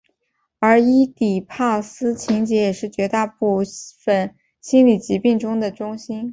[0.57, 3.61] 而伊底帕斯情结也是绝大部
[4.03, 6.27] 分心理疾病的中心。